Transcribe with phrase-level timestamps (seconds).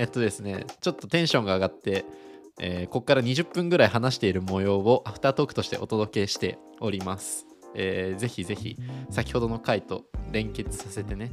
[0.00, 2.06] えっとですねちょっとテンションが上がって、
[2.58, 8.78] えーここから20分ぐらい話している模様をアフタートークとしてお届けしております、えーぜひぜひ
[9.10, 11.32] 先ほどの回と連結させてね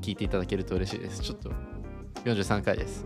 [0.00, 1.20] 聞いていただけると嬉しいです。
[1.20, 1.50] ちょっと
[2.24, 3.04] 43回です。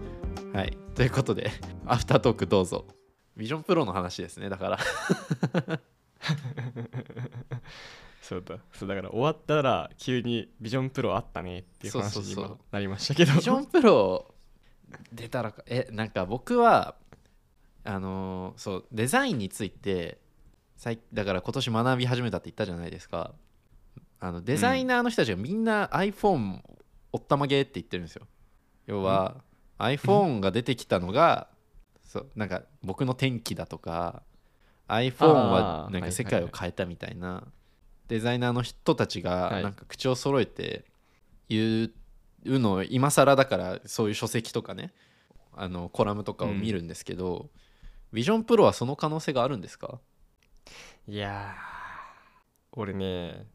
[0.53, 0.77] はい。
[0.95, 1.51] ということで
[1.87, 2.85] アフタートークどうぞ。
[3.35, 4.79] ビジョンプロの話ですねだから。
[8.21, 8.59] そうだ。
[8.75, 13.33] そうだから終わったら急にビジョンプロあったねっていう話に今なりましたけど。
[13.33, 14.32] ビジョンプロ
[15.13, 15.63] 出たらか。
[15.67, 16.97] えなんか僕は
[17.85, 20.19] あのーそうデザインについて
[20.77, 23.33] 最だから今年学び始めたって言ったじゃないですか。
[24.21, 26.61] あのデザイナーの人たちがみんな iPhone
[27.13, 28.27] おったまげって言ってるんですよ。
[28.87, 29.43] 要は
[29.79, 31.49] iPhone が出てきたのが
[32.05, 34.23] そうなんか僕の転機だとか
[34.89, 37.45] iPhone はあーなんか世界を変えたみたいな
[38.09, 39.63] デザイナーの人たちがはい。
[39.63, 40.85] なんか口を揃えて
[41.49, 41.93] 言う
[42.45, 44.93] のを今更だからそういう書籍とかね
[45.53, 47.51] あのコラムとかを見るんですけど、
[48.13, 50.01] ビジョンプロはその可能性があるんですか？
[51.07, 53.47] いやー俺ね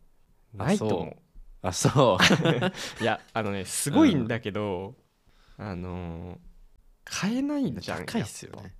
[0.57, 1.15] あないと思う。
[1.63, 2.23] あそう。
[3.01, 4.95] いやあのねすごいんだけど、
[5.57, 6.39] あのー
[7.09, 8.75] 買えないじゃん高いっすよね。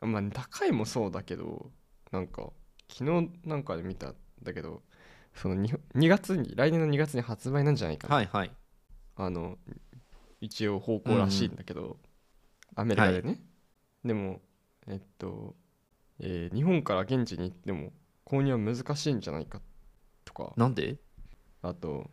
[0.00, 1.70] まあ高いもそうだけど
[2.10, 2.50] なんか
[2.90, 4.82] 昨日なんかで見たんだけど
[5.34, 8.50] その 2, 2月に来年の2月に発売なんじゃないかな、はいはい
[9.22, 9.58] あの
[10.40, 11.98] 一応方向らしいんだけど、
[12.74, 13.40] アメリカでね、
[14.04, 14.40] でも
[14.86, 15.54] えっと、
[16.18, 17.92] えー日本から現地に行っても
[18.24, 19.60] 購入は難しいんじゃないか
[20.24, 20.54] とか。
[20.56, 20.96] なんで？
[21.62, 22.10] あと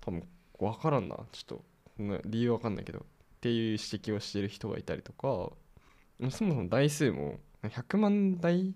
[0.00, 0.26] 多分
[0.58, 1.16] 分からんな。
[1.30, 1.58] ちょっ
[1.96, 2.98] とな理由分かんないけど。
[2.98, 3.02] っ
[3.40, 5.52] ていう指摘をしてる人がいたりとか。
[6.18, 8.60] そもそも台数も100万台？
[8.60, 8.74] 違う。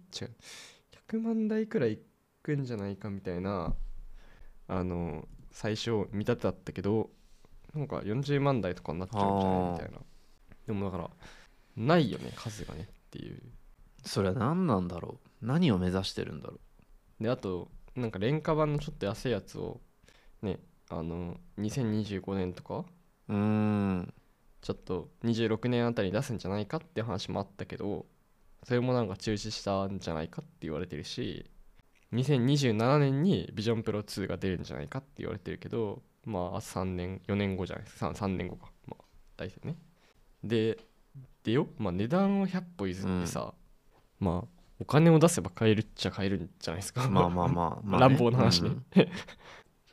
[1.09, 1.99] 100万台くらいい
[2.43, 3.75] くんじゃないかみたいな
[4.69, 7.11] あの最初見立てだったけど
[7.75, 9.99] なんか40万台とかになっちゃうんじゃないみたいな。
[10.67, 11.11] でもだから
[11.77, 13.43] ないよね数がねっていう。
[14.05, 15.47] それは何なんだろう？
[15.47, 16.59] 何を目指してるんだろ
[17.21, 19.81] であとなんか廉価版のちょっと安いやつを
[20.43, 20.59] ね
[20.91, 22.85] あの2025年とか
[23.29, 24.13] うん。
[24.61, 28.07] ちょっと26年あたりに出すんじゃないかって話もあったけど
[28.63, 31.51] それもなんか中止したんじゃないかって言われてるし
[32.13, 38.09] 2027年にビジョンプロ2が出るんじゃないかって言われてるけどまあ3年4年後じゃないですか。
[38.11, 38.71] 3, 3年後か。
[38.87, 39.05] まあ
[39.37, 39.77] 大体ね。
[40.45, 40.79] で
[41.45, 43.55] でよ、まあ、値段を100歩譲ってさ、
[44.21, 47.09] まあお金を出せば買えるっちゃ買えるんじゃないですか。
[47.09, 48.17] まあまあまあ、まあね。
[48.17, 48.85] 乱暴な話ね、うん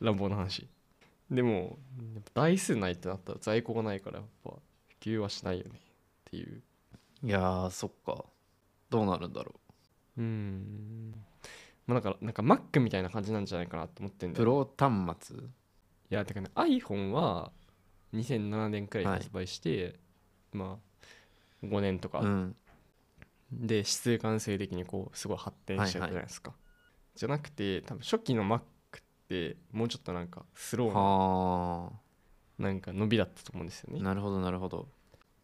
[0.00, 0.68] 乱暴な話。
[1.30, 1.78] でも
[2.34, 4.50] 台数ないってなったら在庫がないからやっぱ
[4.88, 5.76] 普及はしないよねっ
[6.24, 6.62] ていう。
[7.22, 8.24] いやーそっか。
[8.88, 9.60] どうなるんだろ
[10.16, 10.20] う。
[10.20, 11.14] ーん。
[11.86, 15.36] まあだからなんか Mac みたいな感じなんじゃないかなと思ってんだよ、うプロ端末？
[16.10, 17.52] いやてかね iPhone は
[18.14, 19.98] 2007年くらい発売して、
[20.52, 20.78] ま
[21.62, 22.56] あ5年とか、うん。
[23.52, 26.52] で指数関性的にこうすごい発展しちゃうじゃないですか、
[27.16, 28.62] じゃなくて多分初期の Mac っ
[29.28, 31.92] てもうちょっとなんかスローなは
[32.58, 33.98] なんか伸びだったと思うんですよね。
[34.00, 34.88] あなるほどなるほど。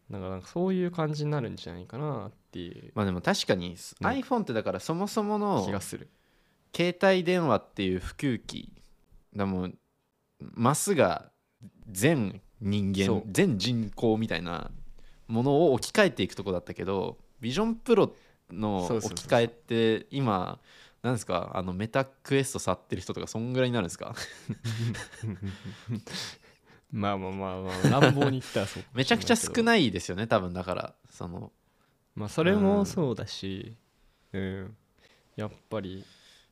[0.09, 6.09] だからなんかそういう感じになるんじゃないかなっていうまあでも確かに iPhone ってだからそもそもの気がする。
[6.73, 8.71] 携帯電話っていう普及機
[9.35, 9.75] だもう
[10.39, 11.31] マスが
[11.89, 14.71] 全人間全人口みたいな
[15.27, 18.15] ものを置き換えていくとこだったけどビジョンプロ
[18.51, 20.59] の置き換えって今
[21.03, 21.51] なんですか？
[21.53, 24.15] あのメタクエスト触ってる人とかそんぐらいになるんですか？
[26.91, 30.95] まあまあまあまあ乱暴に言ったらそう めちゃくちゃ少いないですよね多分だから。
[31.09, 31.51] その
[32.15, 33.75] まあそれもそうだし
[34.33, 34.77] うん。
[35.35, 36.03] やっぱり。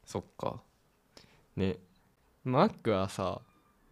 [0.06, 0.62] そっか。
[1.56, 1.78] ね。
[2.46, 3.42] Mac はさ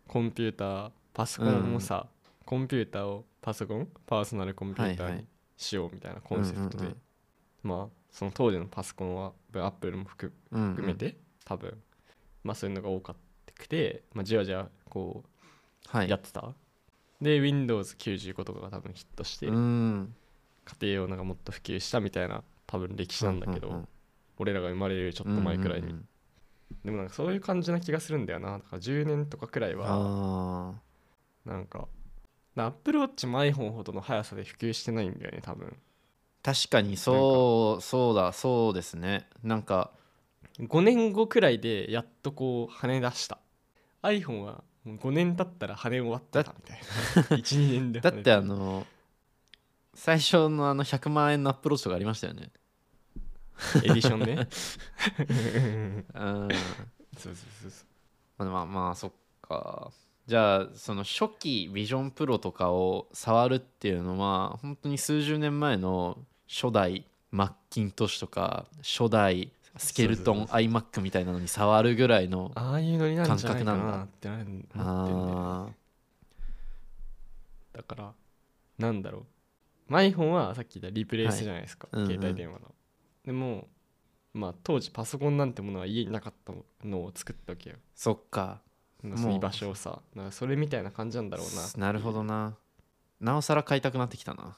[0.08, 2.08] コンピューターパソコンもさ、
[2.46, 5.26] コンピューターをパソコンパーソナルコンピューターにはいはい
[5.58, 6.88] しようみたいなコンセプトで、
[7.62, 11.16] まあその当時のパソコンはアップルも含めて、
[11.46, 11.78] 多分。
[12.44, 13.16] まあそういうのが多かっ
[13.46, 15.24] たくて、まあ、じわじわこ
[15.88, 16.08] はい。
[16.08, 16.54] うやってた、
[17.22, 20.14] で Windows95 とかが多分ヒットして、うん。
[20.66, 23.86] 家庭用のがもっと普及したみたいな多分歴史なんだけど、
[24.38, 25.96] 俺らが生まれるちょっと前くらいに、
[26.84, 28.54] でもなんかそういう感じな気がするんだよな。
[28.54, 30.74] だから10年とかくらいはあ
[31.46, 31.88] なんか
[32.56, 35.68] アップルウォッチも iPhone ほどの速さで普及してないんだよね多分。
[35.68, 35.74] ー
[36.44, 39.28] 確かにそうそうだそうですね。
[39.44, 39.92] なんか
[40.60, 43.40] 5年後くらいでやっとこう跳ね出した。
[44.02, 46.80] iPhone はもう5年経ったら跳ね終わってたみたい
[47.30, 47.38] な。
[47.38, 48.86] 12年でだってあの
[49.96, 52.52] 最初のあの100万円のアップローチとかありましたよね
[53.84, 54.48] エディションね
[56.14, 56.50] うん。
[57.18, 57.84] そうそうそうそ
[58.40, 58.46] う。
[58.46, 59.12] まあまあまあそっ
[59.42, 59.92] か。
[60.26, 66.18] じゃあその初期ビジョンプロとかを触るっていうのは本当に数十年前の
[66.48, 75.68] 初代マッキントッシュとか初代スケルトン iMac みたいなのに触るぐらいの感覚なんだなってなってあ
[77.74, 78.14] だから
[78.78, 79.26] なんだろう。
[79.88, 82.74] まあ iPhone はさっき言ったリプレイスじゃないですか、携帯電話の、
[83.26, 83.68] でも
[84.34, 86.54] まあ当時パソコンなんてものは家になかった
[86.88, 87.78] のを作ったわけよ。
[87.96, 88.62] そっか。
[89.04, 91.86] そういう居場所をさなんかそれみたいな感じなんだろうな。
[91.88, 92.56] なるほどな。
[93.20, 94.56] なおさら買いたくなってきたな。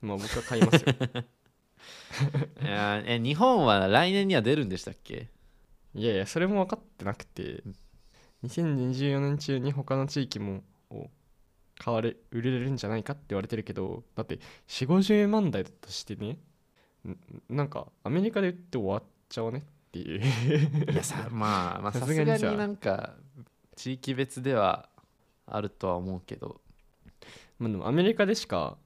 [0.00, 0.94] まあ僕は買いますよ。
[2.62, 5.28] いやえ日本は来年には出るんでしたっけ？
[5.94, 7.62] いやいやそれも分かってなくて
[8.44, 11.10] 2024年中に他の地域もを
[11.78, 14.36] 買われ売れるんじゃないかって言われてるけどだって
[14.68, 16.38] 4 5 0万台だとしてねん
[17.48, 20.92] なんかアメリカで売って終わっちゃうねっていう。
[20.92, 23.14] いやさまあまあささすがになんか
[23.74, 24.88] 地域別では
[25.46, 26.60] あるとは思うけど。
[27.58, 28.76] まあでもアメリカでしか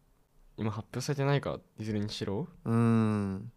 [0.56, 3.52] 今発表されてないからいずれにしろ、うーん。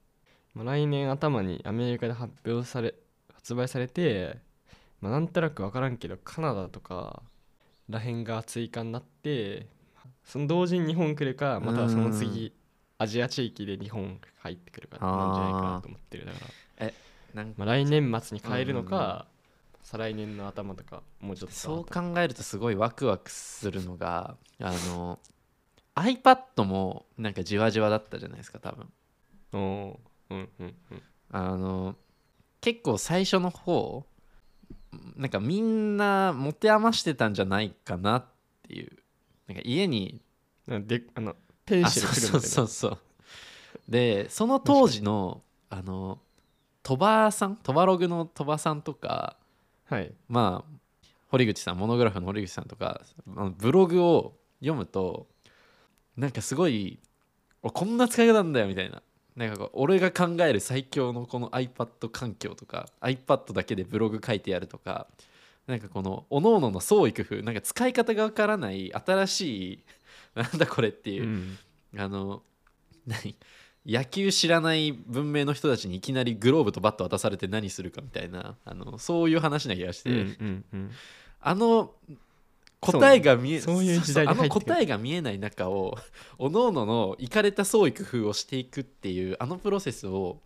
[0.54, 2.94] まあ、来年頭にアメリカで発表され
[3.34, 4.38] 発売されて、
[5.02, 7.24] まあ、なんとなく分からんけどカナダとか
[7.90, 9.68] らへんが追加になって
[10.24, 12.54] その同時に日本来るかまたはその次
[13.04, 16.40] アジア地域で日本入ってくるかなんじゃないかなと思ってるだか
[16.80, 16.92] ら、
[17.34, 19.28] なんかまあ、来年末に変えるのか、
[19.82, 21.56] 再来年の頭とかもうちょっと。
[21.56, 25.20] そう考えるとすごいワクワクするのがあの
[25.96, 28.90] iPad もなんかじわじわだったじゃないですか多分。
[29.54, 29.98] おー。
[30.30, 31.02] うんうんうん。
[31.30, 31.96] あの
[32.62, 34.06] 結構最初の方
[35.18, 38.26] なんかみんな持て余してたんじゃないかなっ
[38.68, 38.92] ていう。
[39.48, 40.22] なんか家に
[40.68, 41.36] であの
[41.72, 42.10] るみたいな。
[42.12, 42.98] そうそうそう。
[43.88, 46.20] でその当時のあの
[46.84, 47.56] 鳥羽さん？
[47.58, 49.38] 鳥羽ログの鳥羽さんとか
[49.86, 50.12] はい。
[50.28, 50.78] まあ
[51.30, 55.28] 堀口さんモノグラフの堀口さんとかブログを読むと
[56.16, 57.00] なんかすごい
[57.62, 59.02] おこんな使い方なんだよみたいな。
[59.36, 65.08] なんかこう俺が考える最強のこの iPad 環境とか iPad だけでブログ書いてやるとか
[65.66, 69.42] なんかこの各々の創意工夫なんか使い方がわからない新し
[69.74, 69.84] い
[70.36, 71.24] なんだこれっていう。
[71.24, 71.58] う、ん。
[71.98, 72.44] あの
[73.06, 73.36] 何？
[73.86, 78.56] 野球知らない文明の人たちにいきなりグローブとバット渡されて何するかみたいな。
[78.64, 80.92] あのそういう話な気がして、うんうんうん。
[81.42, 81.94] あの
[82.92, 85.98] 答えが見えそういう時代にあの答えが見えない中を
[86.38, 90.42] おのののいかれた創意工夫をしていくっていうあのプロセスを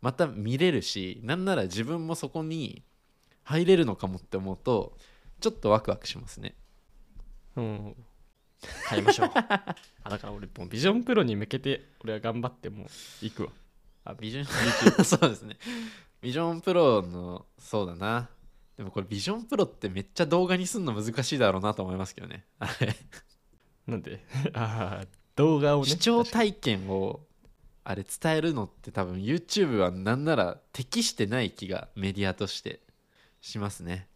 [0.00, 2.82] また見れるしなんなら自分もそこに
[3.44, 4.96] 入れるのかもって思うと
[5.40, 6.54] ちょっとワクワクしますね。
[7.56, 7.96] うん
[8.86, 9.30] 買いましょう。
[9.34, 12.86] あだから俺もうビジョンプロに向けて俺は頑張ってもう
[13.22, 13.48] 行くわ。
[14.04, 15.56] あビジョン そうですね。
[16.20, 18.28] ビジョンプロのそうだな。
[18.76, 22.44] でもこれビジョンプロってめっちゃ動画にすんの難しいだろうなと思いますけどね。
[22.58, 22.94] あ れ
[23.86, 24.24] なんで？
[24.54, 25.06] ああ
[25.36, 25.90] 動画をね。
[25.90, 27.20] 視聴体験を
[27.84, 32.80] あれ伝えるのって多分 YouTube はなんなら適してない気がメディアとして
[33.40, 34.08] しますね。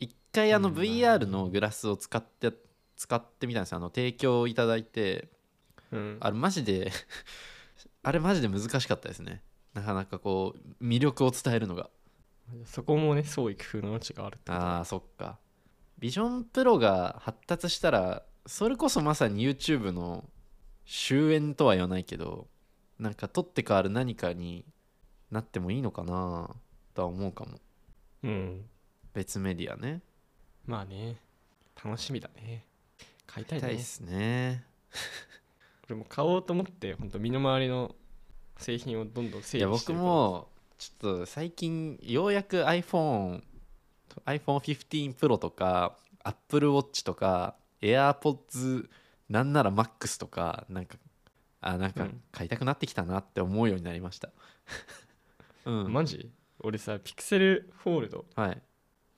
[0.00, 2.52] 一回あのうん VR のグラスを使って
[2.96, 3.78] 使ってみたんですよ。
[3.78, 5.28] あの提供いただいて。
[5.92, 6.16] うん。
[6.20, 6.90] あれマジで
[8.02, 9.42] あれマジで難しかったですね。
[9.74, 11.90] なかなかこう魅力を伝えるのが。
[12.66, 15.38] そこもね創意工夫の余地があるってあーそっか。
[15.98, 20.28] ビジョンプロが発達したらそれこそまさに YouTube の
[20.84, 22.48] 終焉とは言わないけど
[22.98, 24.66] なんか取って変わる何かに
[25.30, 26.54] なってもいいのかな
[26.92, 27.58] とは思うかも。
[28.22, 28.68] うん。
[29.14, 30.02] 別メディアね。
[30.66, 31.20] まあね。
[31.82, 32.64] 楽しみだね
[33.26, 33.68] 買いたいね。
[33.68, 34.64] ですね。
[35.86, 37.94] 俺も買おうと思って本当身の回りの
[38.56, 40.10] 製品をどんどん整いや僕理してるから。
[40.10, 43.42] もちょっと最近ようやく iPhone
[44.26, 48.88] iPhone15 Pro とか Apple Watch とか AirPods
[49.28, 50.96] なんなら MAX とかなんか
[51.60, 52.22] あなんかうん。
[52.30, 54.30] 買いたくなってきたなって思うようになりました。
[55.64, 55.92] うん。
[55.92, 56.30] マジ？
[56.60, 58.62] 俺さピクセルフォールドはい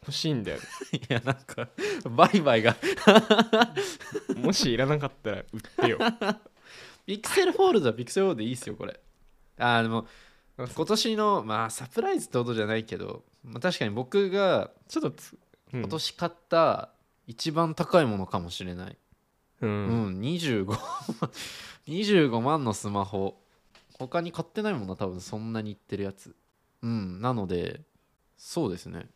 [0.07, 0.59] 欲しいんだよ。
[0.95, 1.69] いやなんか
[2.09, 2.77] 売買が。
[4.37, 5.99] もしいらなかったら売ってよ。
[7.05, 9.01] ピクセルフォールドはピクセルフォールドでいいっすよこれ。
[9.59, 10.07] あでも
[10.59, 15.37] あ今年のまあサプライズってことじゃないけど、まあ、確かに僕がちょっとつ、
[15.73, 15.81] うん。
[15.81, 16.93] 今年買った
[17.27, 18.99] 一番高いものかもしれない、
[19.63, 20.67] ううんん、25
[21.89, 22.63] 25万。
[22.65, 23.43] のスマホ。
[23.99, 26.37] 他に買ってないものは多分そんなにいってるやつ。
[26.83, 27.81] うんなので
[28.37, 29.09] そうですね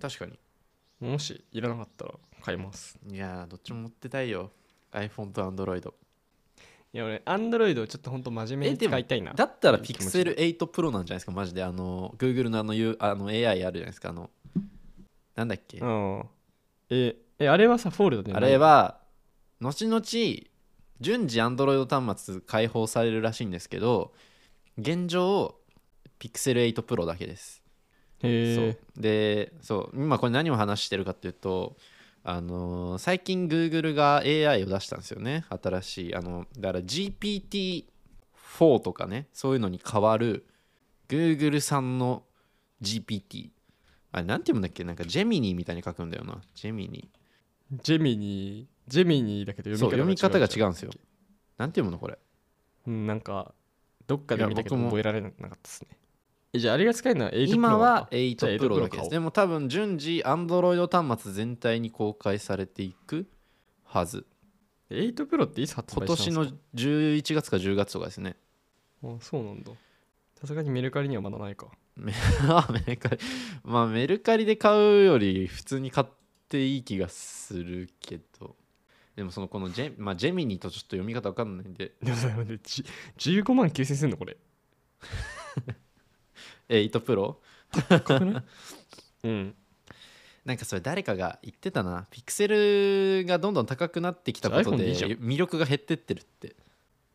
[0.00, 0.38] 確かに。
[1.00, 2.98] もしいらなかったら買います。
[3.10, 4.50] いやーどっちも持ってたいよ。
[4.92, 9.32] iPhone と Android いや俺アンドロイドをちょっと本当真面目に使いたいな。
[9.34, 11.32] だったらいい気持ち Pixel 8 Pro なんじゃないですか？
[11.32, 11.62] マジで。
[11.62, 14.08] あの Google のあのあの AI あるじゃないですか？
[14.10, 14.30] あの。
[15.36, 15.78] なんだっけ？
[15.78, 16.24] うん。
[16.90, 18.98] ええあれはさフォールドであれは
[19.60, 20.00] 後々
[21.00, 24.12] 順次 Android 端末開放されるらしいんですけど
[24.78, 25.54] 現状
[26.18, 27.62] Pixel 8 Pro だけです
[28.20, 29.00] そう。
[29.00, 29.96] でそう。
[29.96, 31.76] 今これ何を話してるかっていうと
[32.24, 35.44] あのー最近 Google が AI を出したんですよね。
[35.50, 37.84] 新しいあのだから GPT4
[38.80, 40.46] とかねそういうのに代わる
[41.08, 42.24] Google 産の
[42.82, 43.50] GPT
[44.12, 44.84] あれなんて読むんだっけ？
[44.84, 46.40] なんかジェミニーみたいに書くんだよな。
[46.54, 50.90] ジェミニージェミニージェミニーだけどそう読み方が違うんじですよ。
[51.58, 52.18] なんて読むのこれ？
[52.86, 53.54] なんか
[54.06, 55.88] どっかで見たけど覚えられなかったですね
[56.52, 59.10] えじゃああれが使えるのは8 Pro 今は8 8 Pro だけです。
[59.10, 63.28] でも多分順次 Android 端末全体に公開されていく
[63.84, 64.26] はず。
[64.90, 66.54] 8 Pro っていつ発売今年したんですか？
[66.54, 68.36] の11月か10月とかですね。
[69.04, 69.72] あそうなんだ。
[70.40, 71.68] さすがにメルカリにはまだないか。
[72.48, 73.18] あメルカリ。
[73.64, 76.06] まあメルカリで買うより普通に買っ
[76.48, 78.56] ていい気がするけど。
[79.16, 81.92] でもそのこのジェ,、まあ、ジェミニとちょっと読み方わかんないんで。
[82.00, 82.84] でもさ待ってじ
[83.18, 84.36] 15万9000すんのこれ
[86.68, 86.90] 8
[87.88, 88.42] 高くない？
[89.24, 89.54] うん。
[90.44, 92.06] なんかそれ誰かが言ってたな。
[92.10, 96.56] ピクセルがどんどん高くなってきたことで魅力が減ってってるって。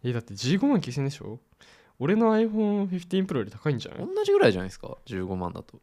[0.04, 1.40] えだって15万9000でしょ？
[2.00, 4.08] 俺の iPhone15 Pro より高いんじゃない？
[4.16, 5.80] 同じぐらいじゃないですか？15万だと。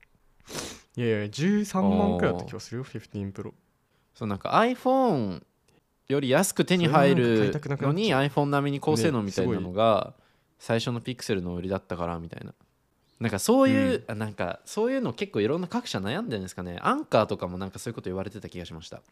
[0.96, 3.52] いやいや13万くらいだった気がするよ15 Pro
[4.14, 5.42] そうなんか iPhone
[6.08, 10.14] より安く手に入るのに iPhone 並みに高性能ねみたいなのが
[10.58, 12.52] 最初のピクセルの売りだったからみたいな
[13.20, 16.78] なんかそういう、あなんかそういうの結構いろんな各社悩んでるんですかね。
[16.80, 19.02] アンカーとかもなんかそういうこと言われてた気がしました。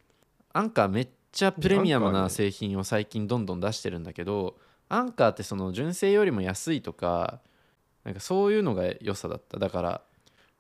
[0.55, 4.57] アンカーめっちゃプレミアムな製品を最近どんどん出してるんだけど
[4.89, 7.41] アンカーってその純正よりも安いとか
[8.05, 9.59] なんかそういうのが良さだった。
[9.59, 10.01] だから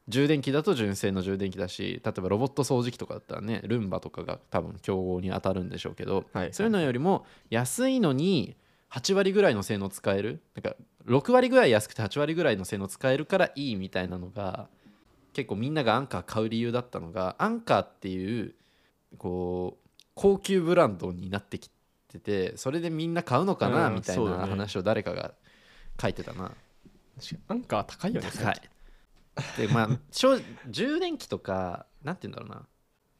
[0.08, 6.52] 充電器だと純正の充電器だし例えばロボット掃除機とかだったらねルンバとかが多分競合に当たるんでしょうけど、はい。
[6.52, 8.56] そういうのよりも安いのに
[8.92, 10.40] 8割ぐらいの性能使える？
[10.54, 10.76] なんか
[11.06, 14.68] 6割ぐらい安くて8割ぐらいの性能使えるからいいみたいなのが
[15.32, 18.54] 結構みんながアンカー買う理由だったのがアンカーっていう
[19.16, 21.70] こう高級ブランドになってき
[22.08, 23.88] ててそれでみんな買うのかな？
[23.88, 25.32] うんみたいな話を誰かが
[26.00, 26.52] 書いてたな。
[27.48, 28.60] アンカー高いよね高い。
[29.56, 32.66] でまあ正充電器とかなんて言うんだろうな。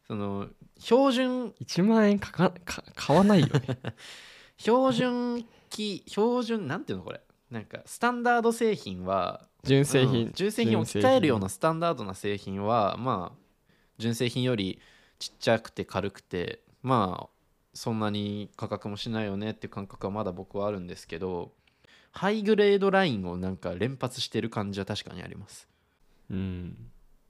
[0.07, 0.49] その
[0.79, 3.79] 標準1万円かかか買わないよね。
[4.57, 7.21] 標準機標準なんていうのこれ？
[7.51, 13.39] なんかスタンダード製品は純正品、うん純正品置き換えるようなスタンダードな製品はまあ
[13.99, 14.81] 純正品より
[15.19, 17.29] ちっちゃくて軽くてまあ
[17.75, 21.53] そんなに価格もしないよねっていう感覚はまだ僕はあるんですけど
[22.11, 25.69] ハイグレードラインをなんか連発してる感じは確かにあります。
[26.31, 26.77] うん。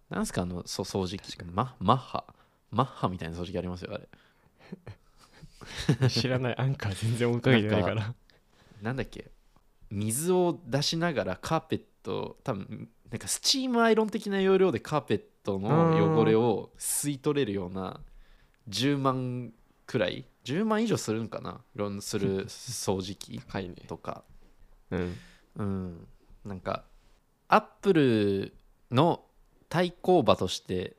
[0.09, 1.37] なんすかあのそ掃除機？
[1.45, 2.25] ママッハ？
[2.71, 4.09] マッハみたいな掃除機ありますよあれ。
[6.09, 6.59] 知らない。
[6.59, 8.15] アンカー全然追いかけてないから
[8.83, 9.31] なんだっけ？
[9.91, 18.01] 水を出しながらカーペット多分なんかスチームアイロン的な要領でカーペットの汚れを吸い取れるような
[18.69, 19.53] 10万
[19.87, 21.61] くらい？10万以上するんかな？
[21.75, 23.41] いろんなする 掃除機
[23.87, 24.25] とか。
[24.91, 25.17] うん。
[25.57, 26.09] うん。
[26.45, 26.85] なんか
[27.49, 28.55] アップル
[28.91, 29.25] の
[29.69, 30.97] 対抗馬として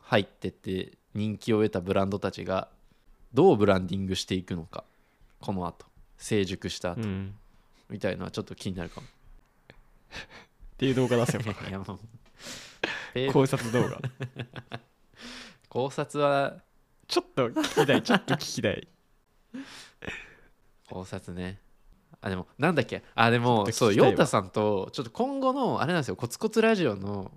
[0.00, 2.68] 入ってて人気を得たブランドたちが
[3.32, 4.84] どうブランディングしていくのか
[5.40, 5.86] この後
[6.22, 7.34] 成熟した後うん。
[7.90, 9.06] みたいのはちょっと気になるかも。
[9.06, 9.10] っ
[10.78, 11.98] ていう動画出せば いやもう。
[13.14, 14.00] え ー考察動画。
[15.68, 16.62] 考察は
[17.08, 18.88] ちょっと聞きたいちょっと聞きたい。
[20.88, 21.60] 考察ね。
[22.20, 23.02] あでもなんだっけ？
[23.14, 26.16] あでもそいうわ陽太さんとちょっと今後のあれなんですよ。
[26.16, 27.32] コツコツラジオの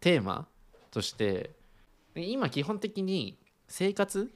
[0.00, 0.48] テーマ
[0.90, 1.54] として
[2.14, 4.32] 今基本的に生活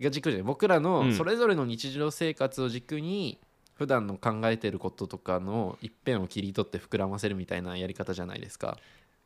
[0.00, 0.46] が軸じゃない。
[0.46, 1.12] 僕らうのん。
[1.12, 3.38] それぞれの日常生活を軸に
[3.74, 8.78] 普段の考えてることとかの一辺を切り取って膨らませるみたいなやり方じゃないですか。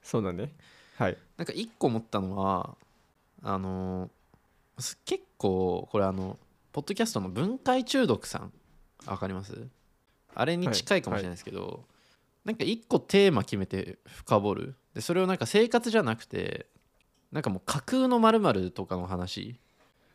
[0.03, 0.53] そうだね。
[0.99, 1.17] はい。
[1.37, 2.77] なんか一個思ったのは
[3.43, 4.11] あの
[4.79, 6.39] す結構これあの
[6.73, 8.53] ポッドキャストの分解中毒さん。
[9.07, 9.69] わかります？
[10.35, 11.85] あれに近いかもしれないですけど、
[12.45, 14.75] なんか一個テーマ決めて深掘る。
[14.95, 16.67] でそれをなんか生活じゃなくて
[17.33, 19.59] なんかもう架空の〇〇とかの話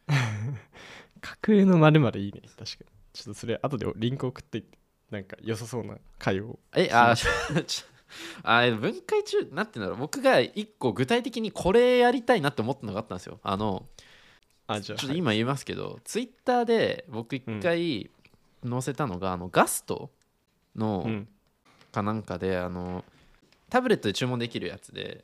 [1.21, 2.41] 架空のまるまるいいね。
[2.41, 2.67] 確かに。
[3.13, 4.77] ちょっとそれ後でリンク送っていって
[5.09, 6.59] なんか良さそうな会を。
[6.75, 7.95] えあちょちょ
[8.43, 9.97] あ分解中なんていうんだろう。
[9.99, 13.39] 僕が一個具体的にこれやりたいなって思ったのがあったんですよ。
[13.43, 13.87] あの
[14.67, 18.09] あじゃあちょっと今言いますけど、ツイッターで僕一回
[18.67, 20.11] 載せたのが、あのガスト
[20.75, 21.27] のうん。
[21.91, 23.05] かなんかで、あの
[23.69, 25.23] タブレットで注文できるやつで。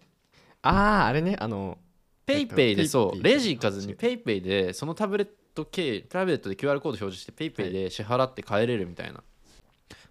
[0.61, 1.77] あああれねあの
[2.25, 9.23] ペイペイでそうレジ行かずに PayPayでそのタブレット系タブレットで QR コード表示して PayPayで支払って帰れるみたいな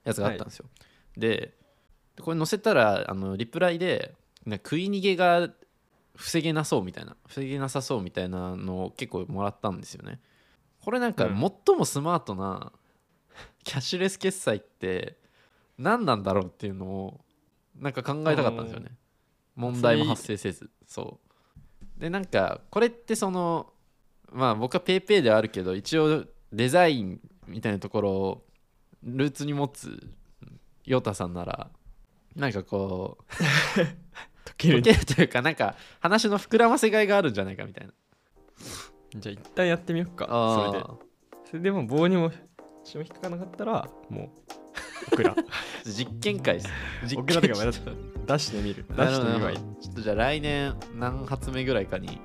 [0.05, 0.67] やつがあったんですよ、
[1.17, 1.55] で
[2.21, 4.15] これ載せたらあのリプライで
[4.47, 5.51] 食い逃げが
[6.17, 10.21] 防げなそうみたいな防げなさそうみたいなのを結構もらったんですよね。
[10.85, 11.53] これなんかうん。
[11.67, 12.73] 最もスマートな
[13.65, 15.17] キャッシュレス決済って
[15.79, 17.21] 何なんだろうっていうのを
[17.79, 18.93] なんか考えたかったんですよね。
[19.57, 20.71] 問題も発生せず。
[20.87, 21.30] そう
[22.01, 23.73] でなんかこれってその
[24.33, 28.45] まあ僕は PayPay ではあるけど一応デザインみたいなところを
[29.05, 30.09] ルーツに持つ
[30.85, 31.71] ヨタさんなら
[32.35, 33.25] なんかこう
[34.45, 34.83] 解ける。
[34.83, 37.93] というかなんか話の膨らませがいがあるんじゃないかみたいな。
[39.17, 40.87] じゃあ一旦やってみようかあそれで。
[41.51, 42.33] それでも棒にも
[42.85, 44.60] 血も引っかかなかったらもう
[45.13, 45.37] オクラ
[45.85, 46.69] 実験会です。
[47.07, 47.73] 実オクラとかまだ
[48.27, 48.85] 出してみる。
[48.89, 52.21] 出なるほどしてみばいいちょっとじゃあ来年何発目ぐらいかに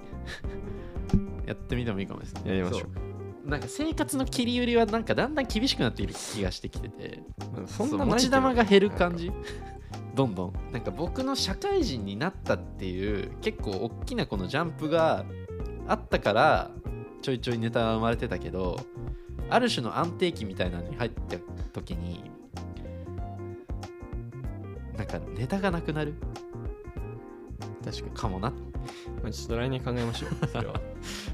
[1.45, 2.41] やってみてもいいかもですね。
[2.45, 2.87] やりましょ
[3.45, 3.49] う。
[3.49, 7.23] なんか生活の切り売りはなんかだんだん厳しくなっている気がしてきてて。
[7.53, 9.31] まあそんな持ち玉が減る感じ？
[10.15, 10.53] どんどん。
[10.71, 15.25] なんか僕の社会人になったっていう結構大きなこのジャンプが
[15.87, 16.71] あったから
[17.21, 18.79] ちょいちょいネタが生まれてたけど
[19.49, 21.37] ある種の安定期みたいなのに入った
[21.73, 22.31] 時に
[24.97, 26.13] なんかネタがなくなる？
[27.83, 28.11] 確かに。
[28.11, 28.49] かもな。
[29.21, 30.47] まあちょっと来年考えましょう。
[30.47, 30.79] それは